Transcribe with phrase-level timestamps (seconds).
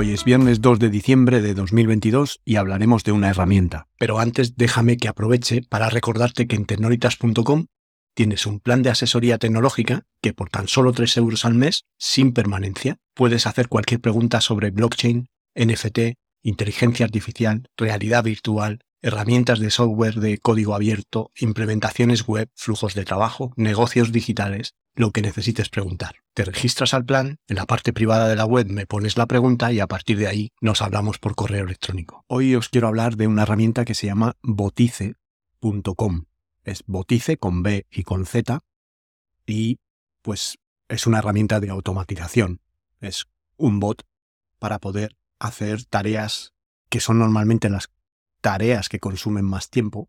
[0.00, 3.86] Hoy es viernes 2 de diciembre de 2022 y hablaremos de una herramienta.
[3.98, 7.66] Pero antes déjame que aproveche para recordarte que en tecnolitas.com
[8.14, 12.32] tienes un plan de asesoría tecnológica que por tan solo 3 euros al mes, sin
[12.32, 20.16] permanencia, puedes hacer cualquier pregunta sobre blockchain, NFT, inteligencia artificial, realidad virtual, herramientas de software
[20.16, 26.16] de código abierto, implementaciones web, flujos de trabajo, negocios digitales, lo que necesites preguntar.
[26.34, 29.72] Te registras al plan, en la parte privada de la web me pones la pregunta
[29.72, 32.24] y a partir de ahí nos hablamos por correo electrónico.
[32.28, 36.24] Hoy os quiero hablar de una herramienta que se llama botice.com.
[36.64, 38.60] Es botice con B y con Z
[39.46, 39.78] y
[40.22, 40.58] pues
[40.88, 42.60] es una herramienta de automatización.
[43.00, 44.02] Es un bot
[44.58, 46.52] para poder hacer tareas
[46.90, 47.88] que son normalmente las
[48.40, 50.08] tareas que consumen más tiempo,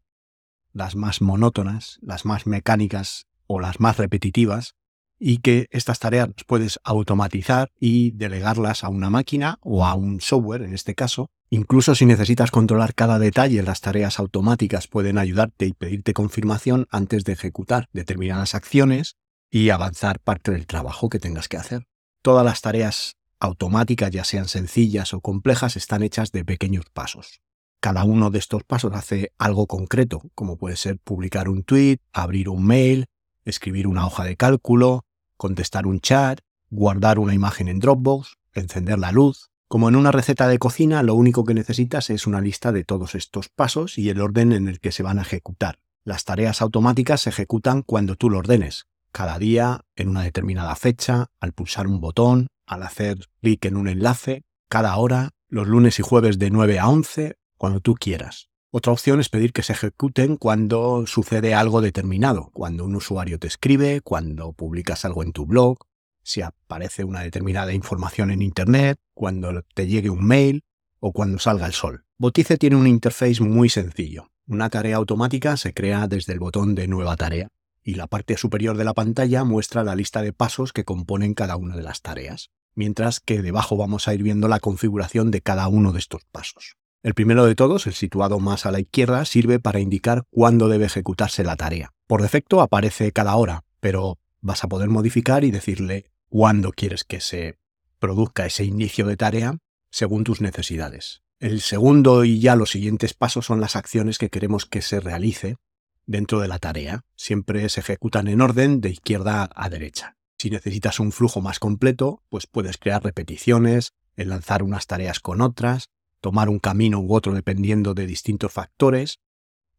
[0.74, 4.76] las más monótonas, las más mecánicas o las más repetitivas,
[5.24, 10.64] y que estas tareas puedes automatizar y delegarlas a una máquina o a un software,
[10.64, 11.30] en este caso.
[11.52, 17.24] Incluso si necesitas controlar cada detalle, las tareas automáticas pueden ayudarte y pedirte confirmación antes
[17.24, 19.16] de ejecutar determinadas acciones
[19.52, 21.86] y avanzar parte del trabajo que tengas que hacer.
[22.24, 27.42] Todas las tareas automáticas, ya sean sencillas o complejas, están hechas de pequeños pasos.
[27.82, 32.48] Cada uno de estos pasos hace algo concreto, como puede ser publicar un tweet, abrir
[32.48, 33.08] un mail,
[33.44, 35.04] escribir una hoja de cálculo,
[35.36, 39.50] contestar un chat, guardar una imagen en Dropbox, encender la luz.
[39.68, 43.16] Como en una receta de cocina, lo único que necesitas es una lista de todos
[43.16, 45.80] estos pasos y el orden en el que se van a ejecutar.
[46.04, 51.32] Las tareas automáticas se ejecutan cuando tú lo ordenes, cada día, en una determinada fecha,
[51.40, 56.04] al pulsar un botón, al hacer clic en un enlace, cada hora, los lunes y
[56.04, 58.50] jueves de 9 a 11, cuando tú quieras.
[58.72, 63.46] Otra opción es pedir que se ejecuten cuando sucede algo determinado, cuando un usuario te
[63.46, 65.78] escribe, cuando publicas algo en tu blog,
[66.24, 70.64] si aparece una determinada información en Internet, cuando te llegue un mail
[71.00, 72.04] o cuando salga el sol.
[72.18, 74.32] Botice tiene un interface muy sencillo.
[74.48, 77.50] Una tarea automática se crea desde el botón de Nueva tarea
[77.84, 81.58] y la parte superior de la pantalla muestra la lista de pasos que componen cada
[81.58, 85.68] una de las tareas, mientras que debajo vamos a ir viendo la configuración de cada
[85.68, 86.81] uno de estos pasos.
[87.04, 90.86] El primero de todos, el situado más a la izquierda, sirve para indicar cuándo debe
[90.86, 91.94] ejecutarse la tarea.
[92.06, 97.20] Por defecto aparece cada hora, pero vas a poder modificar y decirle cuándo quieres que
[97.20, 97.58] se
[97.98, 99.58] produzca ese inicio de tarea
[99.90, 101.24] según tus necesidades.
[101.40, 105.58] El segundo y ya los siguientes pasos son las acciones que queremos que se realice
[106.06, 107.02] dentro de la tarea.
[107.16, 110.18] Siempre se ejecutan en orden de izquierda a derecha.
[110.38, 115.90] Si necesitas un flujo más completo, pues puedes crear repeticiones, enlazar unas tareas con otras,
[116.22, 119.20] tomar un camino u otro dependiendo de distintos factores.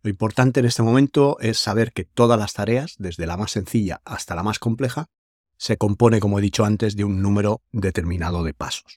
[0.03, 4.03] Lo importante en este momento es saber que todas las tareas, desde la más sencilla
[4.05, 5.07] hasta la más compleja,
[5.57, 8.97] se compone, como he dicho antes, de un número determinado de pasos.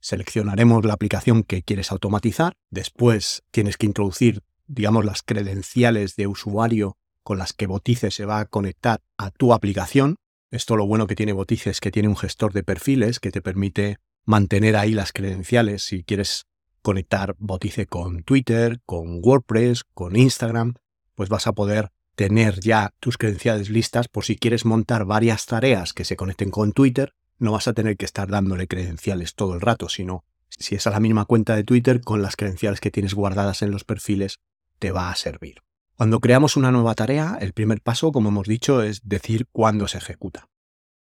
[0.00, 6.96] Seleccionaremos la aplicación que quieres automatizar, después tienes que introducir, digamos, las credenciales de usuario
[7.22, 10.16] con las que Botice se va a conectar a tu aplicación.
[10.50, 13.42] Esto lo bueno que tiene Botice es que tiene un gestor de perfiles que te
[13.42, 13.98] permite
[14.30, 16.46] mantener ahí las credenciales si quieres
[16.82, 20.74] conectar Botice con Twitter, con WordPress, con Instagram,
[21.16, 25.92] pues vas a poder tener ya tus credenciales listas por si quieres montar varias tareas
[25.92, 29.60] que se conecten con Twitter, no vas a tener que estar dándole credenciales todo el
[29.60, 33.14] rato, sino si es a la misma cuenta de Twitter con las credenciales que tienes
[33.14, 34.38] guardadas en los perfiles,
[34.78, 35.62] te va a servir.
[35.96, 39.98] Cuando creamos una nueva tarea, el primer paso, como hemos dicho, es decir cuándo se
[39.98, 40.48] ejecuta.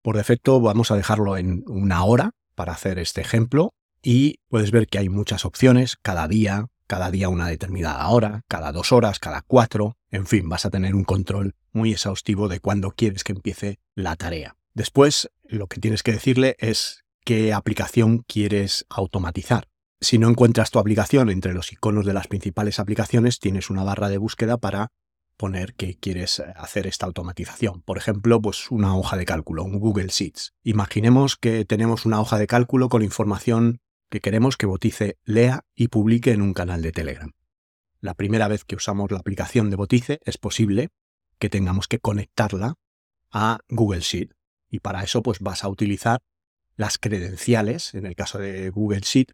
[0.01, 4.87] Por defecto vamos a dejarlo en una hora, para hacer este ejemplo y puedes ver
[4.87, 9.41] que hay muchas opciones cada día, cada día una determinada hora, cada dos horas, cada
[9.41, 13.79] cuatro, en fin, vas a tener un control muy exhaustivo de cuándo quieres que empiece
[13.95, 14.55] la tarea.
[14.73, 19.67] Después, lo que tienes que decirle es qué aplicación quieres automatizar.
[20.01, 24.09] Si no encuentras tu aplicación entre los iconos de las principales aplicaciones, tienes una barra
[24.09, 24.91] de búsqueda para
[25.37, 27.81] poner que quieres eh, hacer esta automatización.
[27.81, 30.53] Por ejemplo, pues una hoja de cálculo, un Google Sheets.
[30.63, 35.87] Imaginemos que tenemos una hoja de cálculo con información que queremos que Botice lea y
[35.87, 37.31] publique en un canal de Telegram.
[37.99, 40.89] La primera vez que usamos la aplicación de Botice es posible
[41.39, 42.75] que tengamos que conectarla
[43.31, 44.33] a Google Sheet
[44.69, 46.19] y para eso pues vas a utilizar
[46.75, 49.31] las credenciales, en el caso de Google Sheet,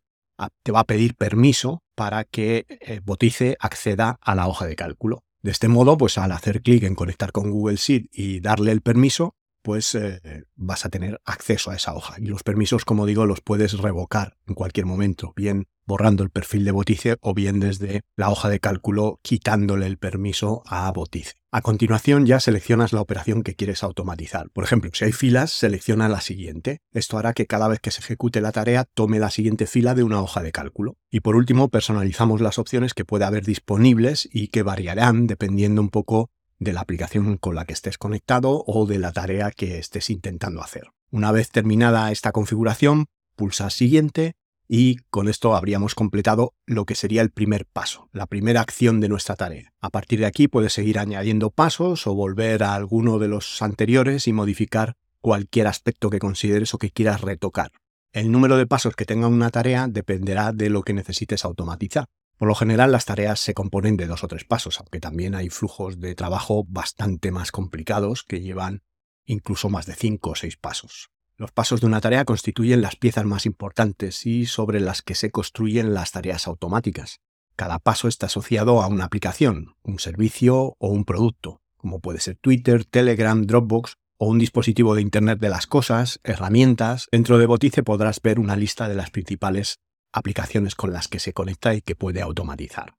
[0.64, 5.24] te va a pedir permiso para que eh, Botice acceda a la hoja de cálculo.
[5.42, 8.82] De este modo, pues al hacer clic en conectar con Google Sheet y darle el
[8.82, 10.20] permiso, pues eh,
[10.56, 12.16] vas a tener acceso a esa hoja.
[12.20, 16.66] Y los permisos, como digo, los puedes revocar en cualquier momento, bien borrando el perfil
[16.66, 21.34] de Botice o bien desde la hoja de cálculo quitándole el permiso a Botice.
[21.52, 24.52] A continuación ya seleccionas la operación que quieres automatizar.
[24.52, 26.82] Por ejemplo, si hay filas, selecciona la siguiente.
[26.94, 30.04] Esto hará que cada vez que se ejecute la tarea tome la siguiente fila de
[30.04, 30.98] una hoja de cálculo.
[31.10, 35.90] Y por último, personalizamos las opciones que puede haber disponibles y que variarán dependiendo un
[35.90, 36.30] poco
[36.60, 40.62] de la aplicación con la que estés conectado o de la tarea que estés intentando
[40.62, 40.92] hacer.
[41.10, 44.34] Una vez terminada esta configuración, pulsa Siguiente
[44.68, 49.10] y con esto habríamos completado lo que sería el primer paso, la primera acción de
[49.10, 49.74] nuestra tarea.
[49.80, 54.28] A partir de aquí puedes seguir añadiendo pasos o volver a alguno de los anteriores
[54.28, 57.72] y modificar cualquier aspecto que consideres o que quieras retocar.
[58.12, 62.06] El número de pasos que tenga una tarea dependerá de lo que necesites automatizar.
[62.40, 65.50] Por lo general las tareas se componen de dos o tres pasos, aunque también hay
[65.50, 68.82] flujos de trabajo bastante más complicados que llevan
[69.26, 71.10] incluso más de cinco o seis pasos.
[71.36, 75.32] Los pasos de una tarea constituyen las piezas más importantes y sobre las que se
[75.32, 77.20] construyen las tareas automáticas.
[77.58, 82.38] Cada paso está asociado a una aplicación, un servicio o un producto, como puede ser
[82.38, 87.10] Twitter, Telegram, Dropbox o un dispositivo de Internet de las Cosas, herramientas.
[87.12, 89.80] Dentro de Botice podrás ver una lista de las principales
[90.12, 92.96] aplicaciones con las que se conecta y que puede automatizar.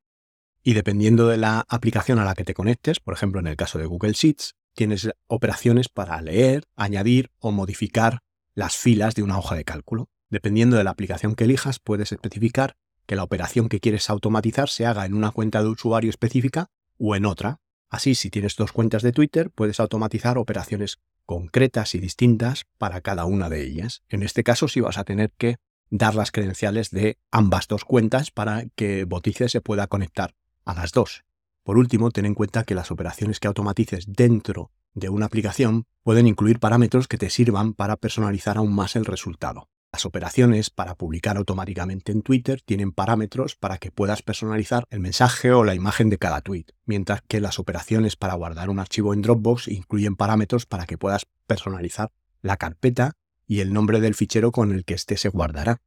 [0.63, 3.79] Y dependiendo de la aplicación a la que te conectes, por ejemplo en el caso
[3.79, 8.21] de Google Sheets, tienes operaciones para leer, añadir o modificar
[8.55, 10.09] las filas de una hoja de cálculo.
[10.29, 12.77] Dependiendo de la aplicación que elijas, puedes especificar
[13.07, 16.69] que la operación que quieres automatizar se haga en una cuenta de usuario específica
[16.99, 17.59] o en otra.
[17.89, 23.25] Así, si tienes dos cuentas de Twitter, puedes automatizar operaciones concretas y distintas para cada
[23.25, 24.03] una de ellas.
[24.09, 25.57] En este caso, sí vas a tener que
[25.91, 30.35] dar las credenciales de ambas dos cuentas para que Botice se pueda conectar
[30.65, 31.25] a las dos.
[31.63, 36.27] Por último, ten en cuenta que las operaciones que automatices dentro de una aplicación pueden
[36.27, 39.69] incluir parámetros que te sirvan para personalizar aún más el resultado.
[39.93, 45.51] Las operaciones para publicar automáticamente en Twitter tienen parámetros para que puedas personalizar el mensaje
[45.51, 49.23] o la imagen de cada tweet, mientras que las operaciones para guardar un archivo en
[49.23, 53.17] Dropbox incluyen parámetros para que puedas personalizar la carpeta
[53.51, 55.81] y el nombre del fichero con el que éste se guardará.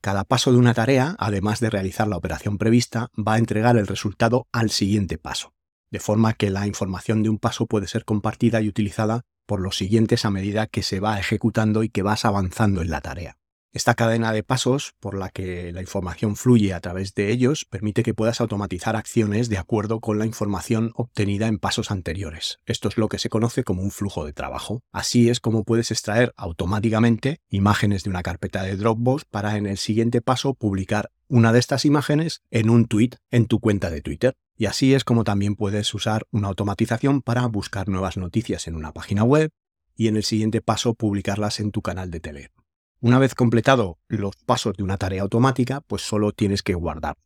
[0.00, 3.86] Cada paso de una tarea, además de realizar la operación prevista, va a entregar el
[3.86, 5.54] resultado al siguiente paso,
[5.92, 9.76] de forma que la información de un paso puede ser compartida y utilizada por los
[9.76, 13.38] siguientes a medida que se va ejecutando y que vas avanzando en la tarea.
[13.74, 18.04] Esta cadena de pasos, por la que la información fluye a través de ellos, permite
[18.04, 22.60] que puedas automatizar acciones de acuerdo con la información obtenida en pasos anteriores.
[22.66, 24.84] Esto es lo que se conoce como un flujo de trabajo.
[24.92, 29.76] Así es como puedes extraer automáticamente imágenes de una carpeta de Dropbox para en el
[29.76, 34.36] siguiente paso publicar una de estas imágenes en un tweet en tu cuenta de Twitter.
[34.56, 38.92] Y así es como también puedes usar una automatización para buscar nuevas noticias en una
[38.92, 39.50] página web
[39.96, 42.63] y en el siguiente paso publicarlas en tu canal de Telegram.
[43.04, 47.18] Una vez completado los pasos de una tarea automática, pues solo tienes que guardar.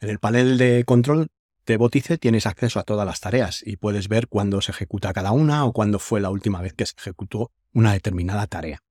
[0.00, 1.26] En el panel de control
[1.66, 5.32] de Botice tienes acceso a todas las tareas y puedes ver cuándo se ejecuta cada
[5.32, 8.82] una o cuándo fue la última vez que se ejecutó una determinada tarea.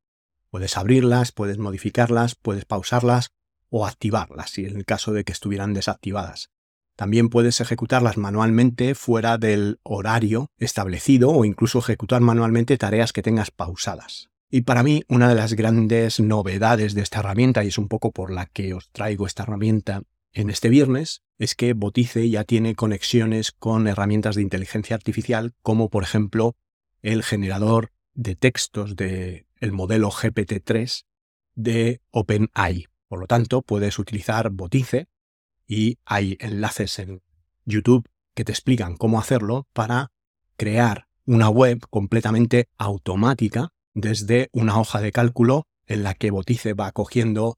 [0.51, 3.31] Puedes abrirlas, puedes modificarlas, puedes pausarlas
[3.69, 6.51] o activarlas si en el caso de que estuvieran desactivadas.
[6.95, 13.49] También puedes ejecutarlas manualmente fuera del horario establecido o incluso ejecutar manualmente tareas que tengas
[13.49, 14.29] pausadas.
[14.55, 18.13] Y para mí, una de las grandes novedades de esta herramienta, y es un poco
[18.13, 22.73] por la que os traigo esta herramienta en este viernes, es que Botice ya tiene
[22.73, 26.55] conexiones con herramientas de inteligencia artificial, como por ejemplo
[27.01, 31.03] el generador de textos del el modelo GPT-3
[31.55, 32.85] de OpenAI.
[33.09, 35.09] Por lo tanto, puedes utilizar Botice
[35.67, 37.21] y hay enlaces en
[37.65, 40.13] YouTube que te explican cómo hacerlo para
[40.55, 46.91] crear una web completamente automática desde una hoja de cálculo en la que Botice va
[46.91, 47.57] cogiendo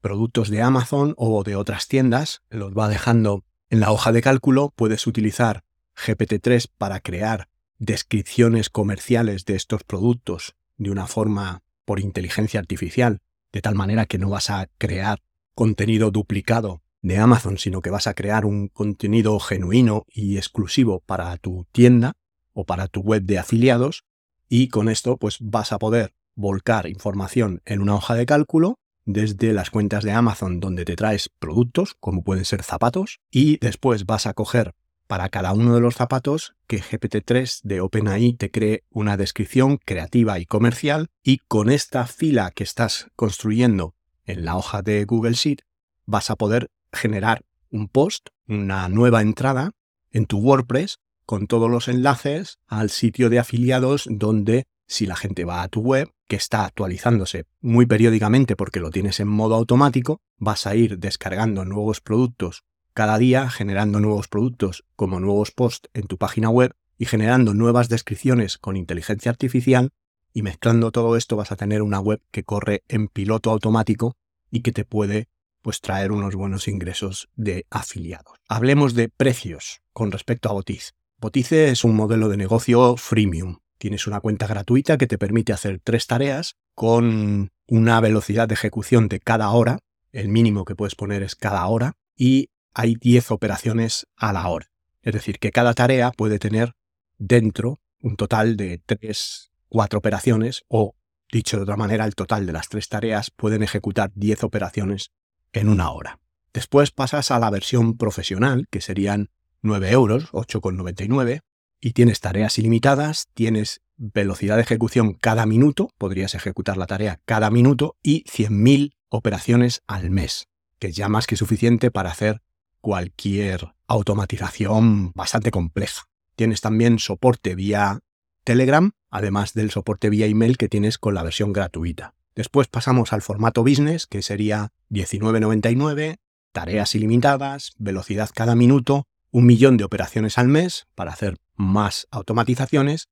[0.00, 4.72] productos de Amazon o de otras tiendas, los va dejando en la hoja de cálculo,
[4.74, 5.62] puedes utilizar
[5.96, 13.18] GPT-3 para crear descripciones comerciales de estos productos de una forma por inteligencia artificial,
[13.52, 15.20] de tal manera que no vas a crear
[15.54, 21.36] contenido duplicado de Amazon, sino que vas a crear un contenido genuino y exclusivo para
[21.36, 22.14] tu tienda
[22.52, 24.04] o para tu web de afiliados
[24.48, 29.52] y con esto pues vas a poder volcar información en una hoja de cálculo desde
[29.52, 34.26] las cuentas de Amazon donde te traes productos, como pueden ser zapatos, y después vas
[34.26, 34.74] a coger
[35.06, 40.38] para cada uno de los zapatos que GPT-3 de OpenAI te cree una descripción creativa
[40.38, 43.94] y comercial y con esta fila que estás construyendo
[44.26, 45.62] en la hoja de Google Sheet
[46.04, 49.72] vas a poder generar un post, una nueva entrada
[50.10, 50.98] en tu WordPress
[51.28, 55.82] con todos los enlaces al sitio de afiliados donde si la gente va a tu
[55.82, 60.98] web, que está actualizándose muy periódicamente porque lo tienes en modo automático, vas a ir
[60.98, 66.72] descargando nuevos productos cada día, generando nuevos productos como nuevos posts en tu página web
[66.96, 69.90] y generando nuevas descripciones con inteligencia artificial
[70.32, 74.16] y mezclando todo esto vas a tener una web que corre en piloto automático
[74.50, 75.28] y que te puede
[75.60, 78.38] pues traer unos buenos ingresos de afiliados.
[78.48, 80.94] Hablemos de precios con respecto a Botiz.
[81.20, 83.58] Botice es un modelo de negocio freemium.
[83.78, 89.08] Tienes una cuenta gratuita que te permite hacer tres tareas con una velocidad de ejecución
[89.08, 89.80] de cada hora.
[90.12, 94.70] El mínimo que puedes poner es cada hora y hay 10 operaciones a la hora.
[95.02, 96.74] Es decir, que cada tarea puede tener
[97.18, 100.94] dentro un total de 3, 4 operaciones o,
[101.32, 105.10] dicho de otra manera, el total de las tres tareas pueden ejecutar 10 operaciones
[105.52, 106.20] en una hora.
[106.52, 109.30] Después pasas a la versión profesional, que serían
[109.62, 111.40] 9 euros, 8,99,
[111.80, 117.50] y tienes tareas ilimitadas, tienes velocidad de ejecución cada minuto, podrías ejecutar la tarea cada
[117.50, 120.48] minuto y 100.000 operaciones al mes,
[120.78, 122.42] que es ya más que suficiente para hacer
[122.80, 126.04] cualquier automatización bastante compleja.
[126.36, 128.00] Tienes también soporte vía
[128.44, 132.14] Telegram, además del soporte vía email que tienes con la versión gratuita.
[132.34, 136.18] Después pasamos al formato business, que sería 19.99,
[136.52, 143.08] tareas ilimitadas, velocidad cada minuto, un millón de operaciones al mes para hacer más automatizaciones,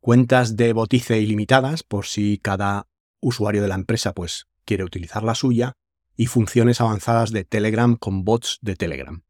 [0.00, 2.88] cuentas de botice ilimitadas por si cada
[3.20, 5.76] usuario de la empresa pues quiere utilizar la suya
[6.16, 9.22] y funciones avanzadas de Telegram con bots de Telegram.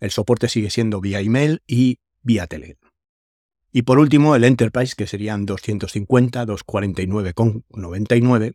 [0.00, 2.90] El soporte sigue siendo vía email y vía Telegram.
[3.70, 8.54] Y por último, el Enterprise, que serían 250, 249,99,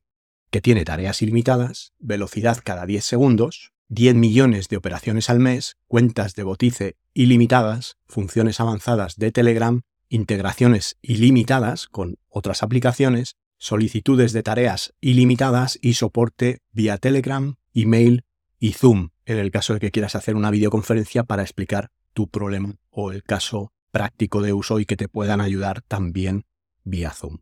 [0.49, 6.35] que tiene tareas ilimitadas, velocidad cada 10 segundos, 10 millones de operaciones al mes, cuentas
[6.35, 14.93] de botice ilimitadas, funciones avanzadas de Telegram, integraciones ilimitadas con otras aplicaciones, solicitudes de tareas
[15.01, 18.25] ilimitadas y soporte vía Telegram, email
[18.59, 22.75] y Zoom, en el caso de que quieras hacer una videoconferencia para explicar tu problema
[22.91, 26.45] o el caso práctico de uso y que te puedan ayudar también
[26.83, 27.39] vía Zoom.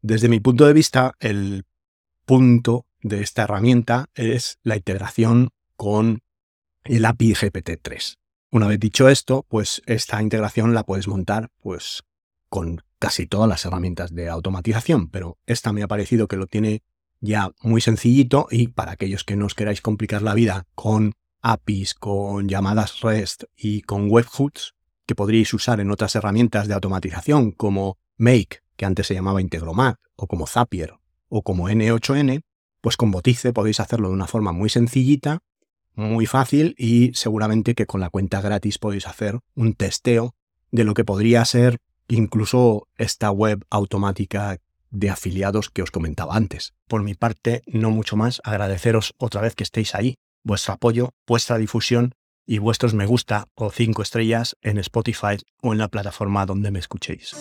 [0.00, 1.64] Desde mi punto de vista, el
[2.24, 6.22] punto de esta herramienta es la integración con
[6.82, 8.16] el API GPT-3.
[8.50, 12.02] Una vez dicho esto, pues esta integración la puedes montar pues
[12.48, 16.82] con casi todas las herramientas de automatización, pero esta me ha parecido que lo tiene
[17.20, 21.94] ya muy sencillito y para aquellos que no os queráis complicar la vida con APIs,
[21.94, 24.74] con llamadas REST y con webhooks
[25.06, 29.96] que podríais usar en otras herramientas de automatización como Make, que antes se llamaba Integromat,
[30.16, 30.94] o como Zapier
[31.28, 32.42] o como N8N,
[32.80, 35.38] pues con Botice podéis hacerlo de una forma muy sencillita,
[35.98, 40.34] muy fácil y seguramente que con la cuenta gratis podéis hacer un testeo
[40.70, 44.58] de lo que podría ser incluso esta web automática
[44.90, 46.72] de afiliados que os comentaba antes.
[46.86, 51.58] Por mi parte, no mucho más, agradeceros otra vez que estéis ahí, vuestro apoyo, vuestra
[51.58, 52.14] difusión
[52.46, 56.78] y vuestros me gusta o cinco estrellas en Spotify o en la plataforma donde me
[56.78, 57.34] escuchéis.